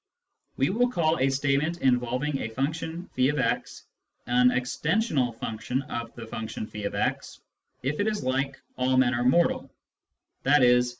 [0.57, 3.85] We will call a statement involving a function <f>x
[4.25, 7.39] an" extensional" function of the function if>x,
[7.83, 9.71] if it is like" all men are mortal,"
[10.43, 10.81] i.e.